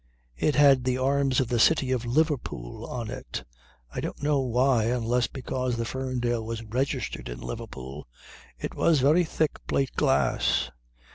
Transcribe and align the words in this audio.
It 0.35 0.55
had 0.55 0.83
the 0.83 0.97
arms 0.97 1.39
of 1.39 1.47
the 1.47 1.59
city 1.59 1.91
of 1.91 2.07
Liverpool 2.07 2.87
on 2.87 3.11
it; 3.11 3.43
I 3.93 4.01
don't 4.01 4.23
know 4.23 4.39
why 4.39 4.85
unless 4.85 5.27
because 5.27 5.77
the 5.77 5.85
Ferndale 5.85 6.43
was 6.43 6.63
registered 6.63 7.29
in 7.29 7.39
Liverpool. 7.39 8.07
It 8.57 8.73
was 8.73 8.99
very 8.99 9.23
thick 9.23 9.51
plate 9.67 9.91
glass. 9.95 10.71